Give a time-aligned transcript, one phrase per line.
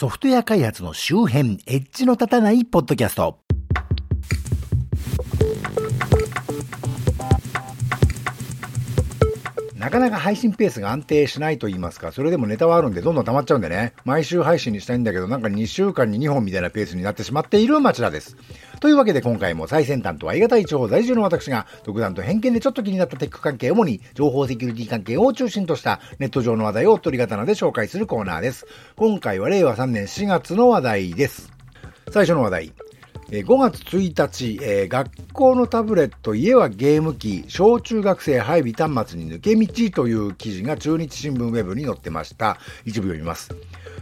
[0.00, 3.38] ソフトウェア開発の周辺、エッジの立たないポッドキャスト。
[9.90, 18.36] なかなか配信ペースが安定しないと言いますか、それでもネタはあるんでどんどん溜まっちゃうんでね、毎週配信にしたいんだけど、なんか2週間に2本みたいなペースになってしまっている町田です。
[18.78, 28.68] というわけで今回も最先端とは言い難い地方在住の私が、独断と偏見でちょっと気になったテック関係、主に情報セキュリティ関係を中心としたネット上の話題を取り刀で紹介するコーナーです。
[28.94, 31.52] 今回は令和3年4月の話題です。
[32.12, 32.72] 最初の話題。
[33.30, 42.58] 5月1日、えー、学校のタブレット、家はゲーム機、小中学生配備端末に抜け道という記事が中日新聞ウェブに載ってました。
[42.84, 43.54] 一部読みます。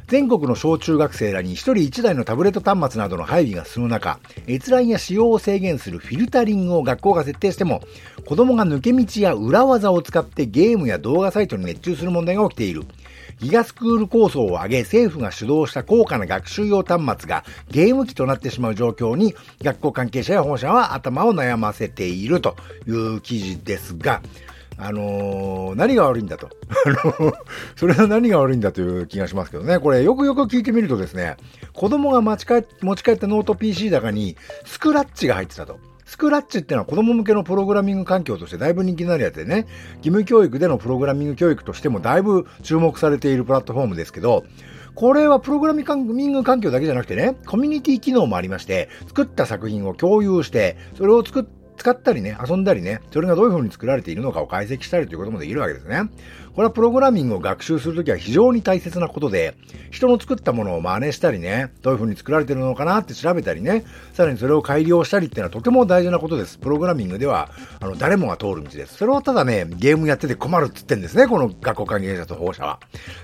[0.06, 4.18] 全国の小中学生らに1人1台のタブレット端末などの配備が進む中、
[4.48, 7.82] 閲覧や使用を制限するフィルタリングを学校が設定しても、
[8.24, 12.86] 子供が抜け道や裏技を使ってゲームや動画サイトに熱中する問題が起きている。
[13.40, 24.22] ギガスクール構想を挙げ、政府が主導した高価な学習用端末がゲーム機となってしまう状況に、学校関係者や保護者は頭を悩ませているという記事ですが、
[24.80, 26.48] あのー、何が悪いんだと。
[26.86, 27.32] あの、
[27.74, 29.80] それは何が悪いんだという気がしますけどね。
[29.80, 31.36] これ、よくよく聞いてみるとですね、
[31.72, 35.80] 子供が持ち帰持ち帰ったノート PC 高に、スクラッチが入ってたと。
[36.08, 39.66] スクラッチってのは子供向けのプログラミング環境としてだいぶ人気になるやつでね、
[39.98, 44.46] 義務教育でのプログラミング教育としてもだいぶ注目されているプラットフォームですけど、
[44.94, 51.44] これはプログラミング環境だけじゃなくてね、コミュニティ機能もありまして、作った作品を共有して、それを作っ
[51.78, 56.10] 使ったりね、遊んだりね、それがどういう風に作られているのかを解析したりということもできるわけですね。
[56.58, 59.54] これはプログラミングを学習するときは非常に大切なことで、
[59.92, 66.58] 人の作ったものを真似したりね、どういう風に作られてるのかなって調べたりね、さらにそれを改良したりっていうのはとても大事なことです。
[66.58, 68.96] プログラミングでは、あの、誰もが通る道です。
[68.96, 72.80] それをただね、ゲームやってて困るって言ってんですね、この学校関係者と保護者は。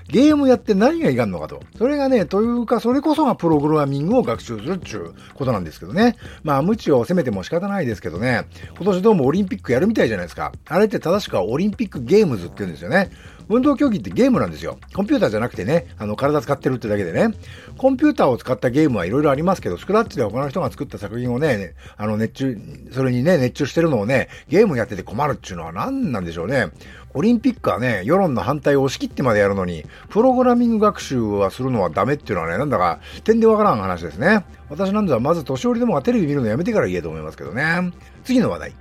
[0.07, 1.59] ゲームやって何がいかんのかと。
[1.77, 6.15] それがね、というか、それこそがプログラミングを学習するっていうことなんですけどね。
[6.43, 8.45] まあ、無知を責めても仕方ないですけどね、
[8.77, 10.53] 今年どうもオリンピックやるみたいじゃないですか。
[10.69, 13.11] あれって正しくはオリンピックゲームズって言うんですよね。
[13.49, 14.77] 運動競技ってゲームなんですよ。
[14.93, 17.35] コンピューターじゃなくてね、あの、体使ってるってだけでね。
[17.77, 22.57] コンピューターを使ったゲームはいろいろありますけど、スクラッチで他の人が作った作品をね、あの、熱中、
[22.91, 26.69] それにね、熱中してるのをね、ゲームやってて困るっていうのは何なんでしょうね。
[27.13, 34.43] オリンピックはね、世論の反対を押し切ってまでやるのに、プログラミング学習はするのはダメっていうのはね、なんだか、点でわからん話ですね。
[34.69, 37.93] 私なんざまず年寄りでもがテレビ見るのやめてから言えと思いますけどね。
[38.25, 38.73] 次の話題。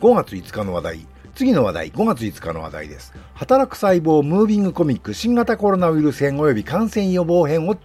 [0.00, 1.06] 5月5日の話題。
[1.36, 3.12] 次の話題、5月5日の話題です。
[3.34, 7.76] 働く細胞ムービングコミック新型コロナウイルス編及び感染予防編を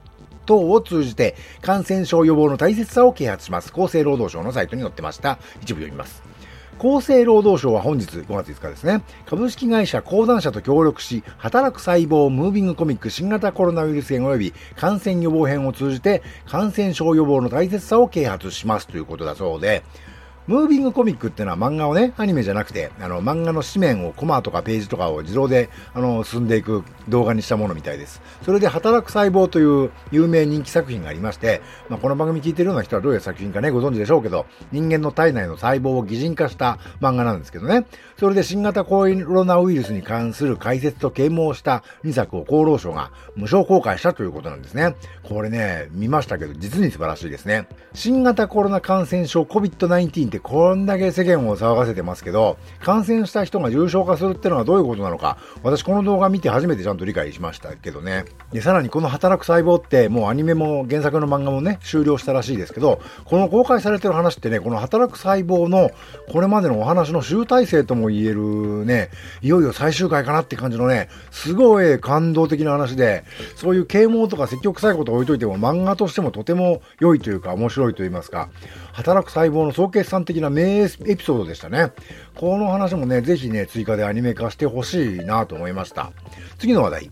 [0.46, 3.74] 等を通じて感染症予防の大切さを啓発します。
[3.76, 5.38] 厚生労働省のサイトに載ってました。
[5.62, 6.24] 一部読みます。
[6.80, 19.84] 厚生労働省は本日5月5日ですね、株式会社講談社と協力し、働く細胞ムービングコミック新型コロナウイルス編及び感染予防編を通じて感染症予防の大切さを啓発しますということだそうで、
[20.52, 28.22] ムービングコミックっていうのは漫画をね、アニメじゃなくて、あの、漫画の紙面をコマとかページとかを自動で、あの、進んでいく動画にしたものみたいです。
[28.44, 37.86] それで、働く細胞という有名人気作品がありまして、まあ、この番組聞いてるような人はどういう作品かね、ご存知でしょうけど、人間の体内の細胞を擬人化した漫画なんですけどね。
[38.20, 44.96] それで新型コロナウイルスに関する解説と啓蒙した2作を厚労省が無償公開したということなんですね。
[45.24, 47.70] これね、見ましたけど、実に素晴らしいですね。
[47.94, 58.26] 新型コロナ感染症 COVID-19 ってこんだけ世間を騒がせてますけど、感染した人が重症化するってのはどういうことなのか、私この動画見て初めてちゃんと理解しましたけどね。
[58.52, 65.92] で、さらにこの働く細胞ってもうアニメも原作の漫画もね、終了したらしいですけど、この公開されてる話ってね、この働く細胞の
[66.32, 69.10] これまでのお話の集大成とも言えるね、
[69.42, 73.24] いよいよ最終回かなって感じのね、すごい感動的な話で、
[73.56, 78.50] そういう啓蒙とか積極臭いことを置いといても漫画としてもとても良いというか面白いと言いますか、
[78.94, 81.92] 働く細胞の総決算的な名エピソードでしたね。
[82.36, 86.12] この話もね、ぜひね、追加でアニメ化してほしいなと思いました。
[86.60, 87.12] 次の話題。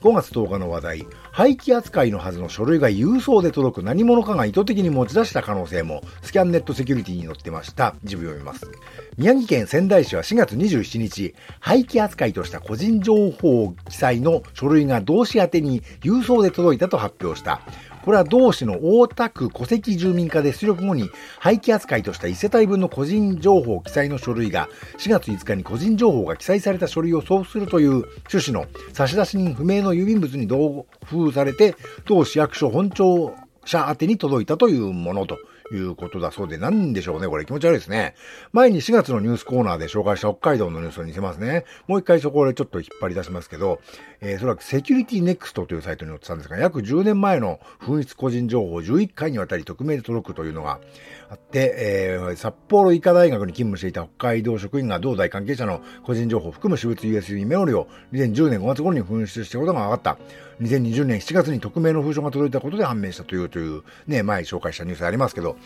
[0.00, 1.06] 5月10日の話題。
[1.32, 7.94] 廃棄扱いのはずの書類が郵送で届く何者かが意図的に持ち出した可能性も、スキャンネットセキュリティに載ってました。
[8.02, 8.70] 自分読みます。
[9.18, 17.60] 宮城県仙台市は4月27日、廃棄扱いとした個人情報記載の書類が同志宛に郵送で届いたと発表した。
[18.04, 21.10] これは同市の大田区戸籍住民課で出力後に
[21.40, 24.68] 廃棄扱いとした1世帯分の個人情報記載の書類が
[24.98, 31.74] 4月5日に個人情報が記載された書類を送付するという趣旨の差出人不明の郵便物に同封されて
[32.04, 33.34] 当市役所本庁
[33.64, 35.38] 者宛に届いたというものと
[35.72, 38.14] いうことだそうで、なんでしょうね、これ気持ち悪いですね。
[38.52, 41.64] 前に4月のニュースコーナーで紹介した北海道のニュースを似せますね。
[41.86, 43.80] もう一回そこでちょっと引っ張り出しますけど、
[44.20, 50.80] えー、それはセキュリティネクストというサイトに載ってたんですが、約10年前の紛失個人情報を11回にわたり匿名で届くというのが
[51.28, 60.47] あって、えー、札幌医科大学に勤務していた北海道職員が同大関係者の個人情報を含む私物 USB メモリを2010年5月頃に紛失したことが分かった。
[60.60, 65.56] 2020年7月に匿名の封書が届いたことで判明したという、という、ね、前紹介したニュースありますけど、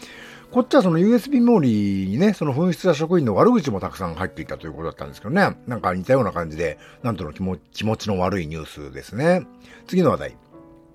[0.51, 7.59] こっちはその USB メモリーにね、その紛失した職員の悪口もたくさん入っていたということだったんですけどね、なんか似たような感じで、なんとの気持
[7.97, 9.47] ちの悪いニュースですね。
[9.87, 10.37] 次の話題。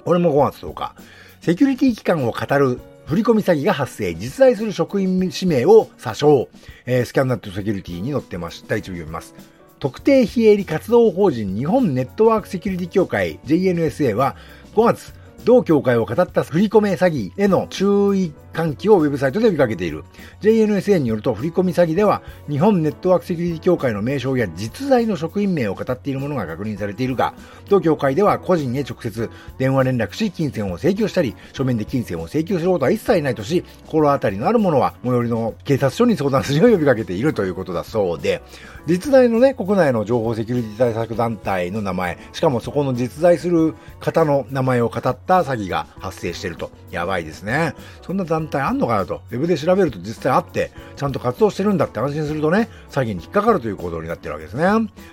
[0.05, 0.95] これも5月10日。
[1.41, 6.49] セキュリティ機関を語る振込詐欺が発生、実在する職員氏名を詐称、
[6.85, 8.75] えー、スキャンナットセキュリティに載ってました。
[8.75, 9.56] 一部読みます。
[9.79, 14.35] 特定非営利活動法人日本ネットワークセキュリティ協会 JNSA は
[14.75, 15.13] 5月、
[15.45, 20.03] 同協会を語った振り込め詐欺への注意喚起をウェブサイトで呼びかけている。
[20.41, 27.35] JNSA によると、振込詐欺では、日本ネットワークセキュリティ協会の名称や実在の職員名を語っているものが確認されているが、
[27.69, 38.41] 同協会では個人へ直接電話連絡し、金銭を請求したり、書面で金銭を請求することは一切ないとし、心当たりのあるものは、最寄りの警察署に相談するよう呼びかけているということだそうで、
[38.87, 46.71] 実在のね、国内の情報セキュリティ対策団体の名前、しかもそこの実在する方の名前を語った詐欺が発生していると。
[46.89, 47.75] やばいですね。
[48.01, 49.21] そんな団体あんのかなと。
[49.31, 54.65] ウェブで調べると実際あって、ちゃんと活動してるんだって安心するとね、詐欺に引っかかるという行動になってるわけですね。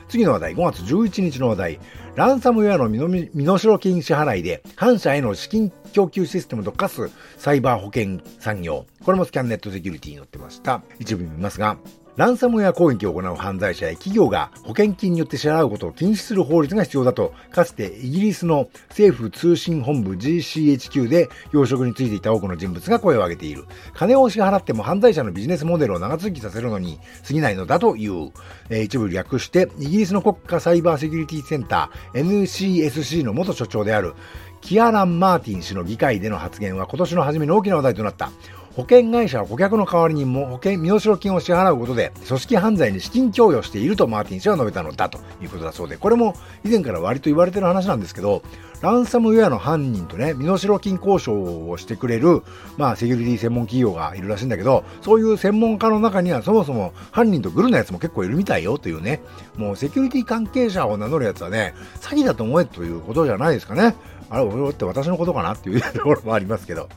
[0.09, 1.81] 次の話題、5月11日の話題。
[2.17, 2.99] ランサムウェアの身
[3.45, 8.87] 代金支払いで、反社への資金供給システムと化すサイバー保険産業。
[9.05, 10.83] これもスキャンネットセキュリティに載ってました。
[11.01, 11.77] 一部見ますが、
[12.17, 23.65] ランサムウェア攻撃を行う犯罪者や企業が保険金によって支払うことを禁止する法律が必要だと、かつてイギリスの政府通信本部 GCHQ で養殖についていた多くの人物が声を上げている。
[23.95, 28.31] 金を支払っても犯罪者のビジネスモデルを長続きさせるのに過ぎないのだという。
[28.71, 34.15] えー、一部略して、イギリスの国家サイバーセキュリティセンター NCSC の元所長である
[34.61, 38.31] キアラン・マーティン氏の議会での発言は今年の初めの大きな話題となった。
[38.77, 46.35] 保険会社は顧客の代わりにも保険身代金を支払うことで組織犯罪に資金供与しているとマーティン氏は述べたのだということだそうで、これも
[46.65, 48.43] 以前から割と言われている話なんですけど、
[48.83, 52.43] ランサムウェアの犯人とね、身代金交渉をしてくれる、
[52.77, 59.23] まあ、セキュリティ専門企業がいるらしいんだけど、そういう専門家の中にはそもそも犯人とグルなやつも結構いるみたいよというね、
[59.57, 63.95] もうセキュリティ関係者を名乗るやつはね、詐欺だと思えということじゃないですかね。
[64.31, 66.89] あれ、俺って私のことかなっていうところもありますけど。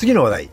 [0.00, 0.50] 次の話題。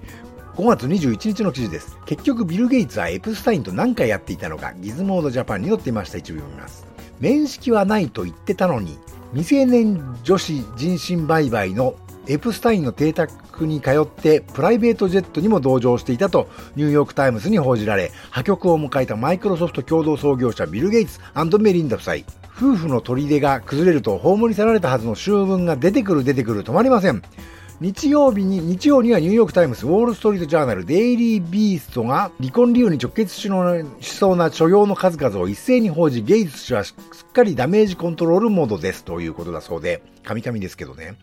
[0.58, 1.98] 5月21日の記事です。
[2.06, 6.18] 結局ビル・ゲイツはエプスタインと何回やっていたのか、ギズモードジャパンに載っていました。
[6.18, 6.86] 一部読みます。
[7.22, 9.00] 面識はないと言ってたのに、
[9.32, 11.96] 未成年女子人身売買の
[12.28, 21.22] エプスタインの邸宅に通ってプライベートジェットにも同乗していたとニューヨークタイムズに報じられ破局を迎えたマイクロソフト共同創業者ビル・ゲイツ
[21.58, 22.16] メリンダ夫妻
[22.58, 27.24] 夫婦の砦が崩れると葬り去られたはずの醜聞が出てくる出てくる止まりません
[27.80, 33.50] 日曜日に、日曜にはニューヨークタイムズ、ウォールストリートジャーナル、デイリービーストが離婚理由に直結し
[34.02, 36.96] そうな所業の数々を一斉に報じ、ゲイツ氏はす
[37.30, 41.18] っかりダメージコントロールモードですということだそうで、神々ですけどね。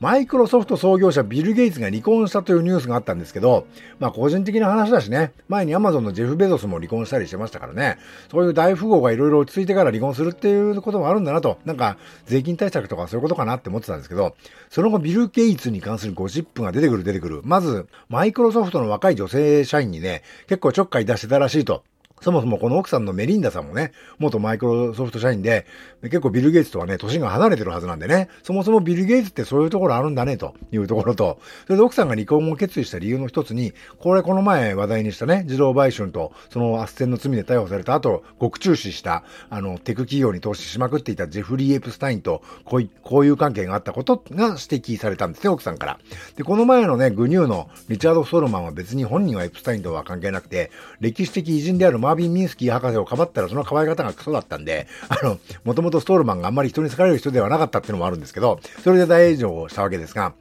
[0.00, 3.66] マイクロソフト創業者ビル・ゲイツが離婚したというニュースがあったんですけど、
[3.98, 7.98] まあ個人的な話だしね、前にアマゾンのジェフ・ベゾスも離婚したりしてましたからね、
[8.30, 11.96] そういう大富豪がいろいろ落ち着いてから離婚するっていうこともあるんだなと、なんか
[12.26, 14.34] 税金対策とかそういうことかなって思ってたんですけど、
[14.68, 17.40] その後ビル・ゲイツに関するゴシップが出てくる出てくる。
[17.44, 21.84] まず、マイクロソフトの若い女性社員にね、結構ちょっかい出してたらしいと。
[22.24, 25.66] そもそもこの奥さんのメリンダさんもね、元マイクロソフト社員で、
[26.02, 45.98] 結構ビル・ゲイツとはね、年が離れてるはずなんでね、そもそもビル・ゲイツってそういうところあるんだね、というところと、それで奥さんが離婚を決意した理由の一つに、これこの前話題にしたね、自動買収と、その斡旋の罪で逮捕された後、極注視した、あの、テク企業に投資しまくっていたジェフリー・エプスタインと、こういう、関係があったことが指摘されたんですね、奥さんから。
[46.36, 60.34] で、この前のね、グニューのリチャード・ソロマンは別に本人はエプスタインとは関係なくて、歴史的偉人であるマービン・ミンスキー博士をかばったらその可愛い方がクソだったんで、あの、もともとストールマンがあんまり人に好かれる人ではなかったっていうのもあるんですけど、それで大炎上をしたわけですが、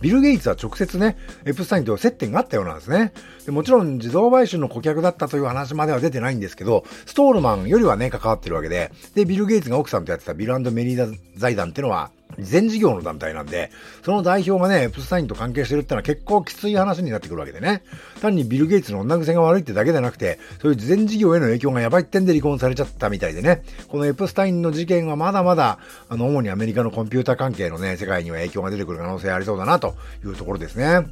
[0.00, 3.12] ビル・ゲイツは直接ね、エプスタインと接点があったようなんですね。
[3.50, 13.72] でもちろん自動買収の顧客だったという話までは出てないんですけど、ストールマンよりはね、関わってるわけで、で、ビル・ゲイツが奥さんとやってたビルメリーダ財団っていうのは、全事業の団体なんで、
[14.04, 17.82] その代表がね、エプスタインと関係してるってのは結構きつい話になってくるわけでね。
[18.20, 23.64] 単にビル・ゲイツの女癖が悪いってだけでなくて、そういう全事業への影響がやばいってんで離婚されちゃったみたいでね。
[23.88, 31.08] このエプスタインの事件はまだまだ、あの、主にアメリカのコンピューター関係のね、世界には影響が出てくる可能性ありそうだなというところですね。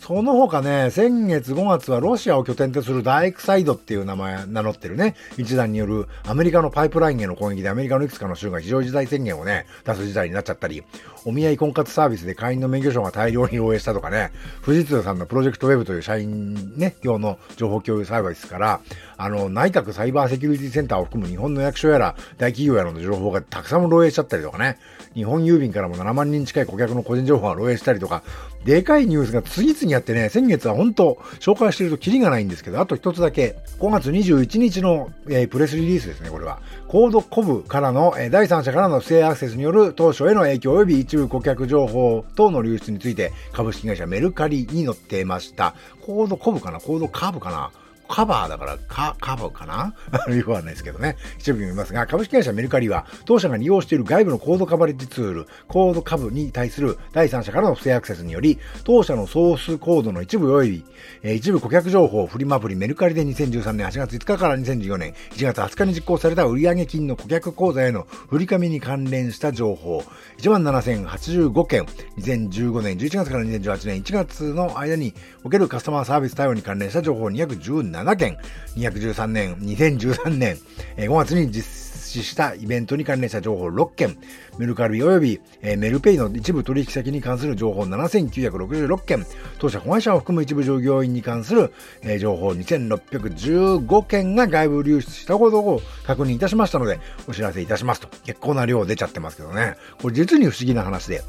[0.00, 10.82] その他ね、先月5月はロシアを拠点とするダイクサイドっていう名前、名乗ってるね、一団によるアメリカのパイプラインへの攻撃でアメリカのいくつかの州が非常事態宣言をね、出す事態になっちゃったり、
[11.26, 14.32] お見合い婚活サービスで会員の免許証が大量に漏洩したとかね、
[14.64, 18.80] 富士通さんのプロジェクトウェブという社員ね、用の情報共有サービスから、
[19.18, 24.78] あの、内閣サイバーセキュリティセンターを含む日本の役所やら、大企業やらの情報がたくさん漏洩しちゃったりとかね、
[25.12, 28.22] 日本郵便からも7万人近い顧客の個人情報が漏洩したりとか、
[28.64, 36.60] でかいニュースが次々やってね、先月は本当紹介してるとキリがないんですけど、あと一つだけ、5月21日の、えー、プレスリリースですね、これは。
[36.88, 45.74] コードコブからの、えー、第三者からの不正アクセスによる当初への影響及び一部顧客情報等の流出について、株式会社メルカリに載っていました。
[46.00, 46.80] コードコブかな？
[46.80, 47.70] コードカーブかな？
[48.10, 49.94] カバーだから、カ、カバーかな？
[50.34, 51.16] よくわかんないですけどね。
[51.38, 60.84] 一部読みますが、株式会社メルカリは、当社が利用している外部のコードカバレッジツール、コード株に対する第三者からの不正アクセスにより、当社のソースコードの一部及び、
[61.22, 70.02] えー、一部顧客情報、フリマアプリメルカリで2013年8月5日から2014年1月20日に実行された売上金の顧客口座への振り込みに関連した情報、
[70.38, 71.84] 17,085件、
[72.18, 75.14] 2015年11月から2018年1月の間に
[75.44, 78.38] おけるカスタマーサービス対応に関連した情報217 7件、
[78.76, 80.56] 213年、2013年、
[80.96, 84.16] 5月に実施したイベントに関連した情報6件、
[84.58, 89.26] メルカリ及び、メルペイの一部取引先に関する情報7966件、
[89.58, 91.72] 当社子会社を含む一部従業員に関する、
[92.18, 98.08] 情報2615件が外部流出したことを確認いたしましたので、お知らせいたしますと。
[98.24, 99.76] 結構な量出ちゃってますけどね。
[100.02, 101.22] これ実に不思議な話で、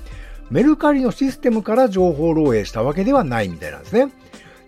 [0.49, 4.11] メルカリのシステムから情報漏洩したわけではないみたいなんですね。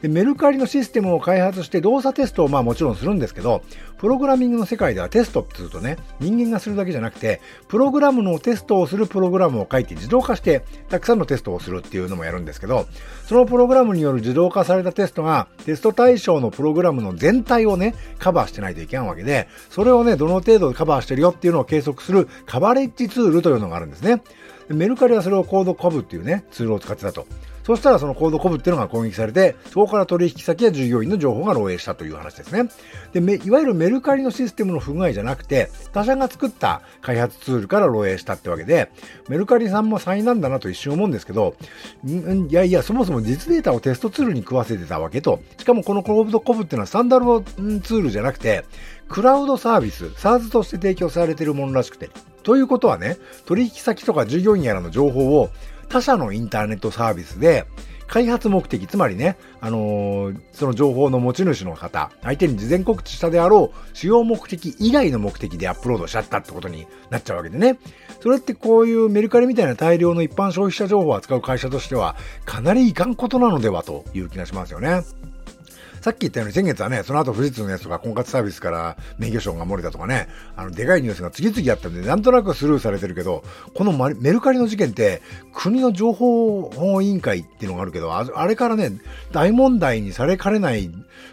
[0.03, 3.63] で、メルカリのシステムを開発して動作テストをまあもちろんするんですけど、
[3.97, 12.85] プログラミングの世界ではテストって言うとね、人間がするだけじゃなくて、プログラムのテストをするプログラムを書いて自動化して、たくさんのテストをするっていうのもやるんですけど、
[13.27, 24.21] そのプログラムによる自動化されたテストが、テスト対象のプログラムの全体をね、カバーしてないといけないわけで、それをね、どの程度でカバーしてるよっていうのを計測するカバレッジツールというのがあるんですね。
[24.67, 27.25] メルカリはそれをコードコブっていうね、ツールを使ってたと。
[27.63, 32.69] そしたらそのコードコブっていうのが攻撃されて、そこから取引先や従業員の情報が漏洩したという話ですね。
[33.13, 38.91] で、いわゆるメルカリのシステムの不具合じゃなくて、他社が作った開発ツールから漏洩したってわけで、
[39.29, 41.55] メルカリさんも災難だなと一瞬思うんですけど、
[42.05, 47.41] んいやいや、そもそも実データをテストツールに食わせてたわけと、しかもこのコードコブっていうのはスタンダード
[47.81, 48.65] ツールじゃなくて、
[49.07, 52.09] クラウドサービス、SARS として提供されているものらしくて、
[52.43, 55.49] ということはね、取引先とか従業員やらの情報を
[55.93, 57.67] 他社のインターネットサービスで、
[58.07, 67.77] 開発目的、つまりね、あのー、その情報の持ち主の方、相手に事前告知したであろう、使用目的以外の目的でアップロードしちゃったってことになっちゃうわけでね。
[68.21, 75.03] それってこういうメルカリみたいな大量の一般消費者情報を扱う会社としては、かなりいかんことなのではという気がしますよね。
[76.03, 83.41] さっき言ったように先月はね、その後富士通のやつとか婚活サービスから免許証が漏れたとかね、あの、でかいニュースが次々あったんで、なんとなくスルーされてるけど、
[83.73, 85.21] このメルカリの事件って、
[85.53, 88.91] 国の情報保護委員会っていうのがあるけど、あれからね、
[89.31, 90.91] 大問題にされかねない、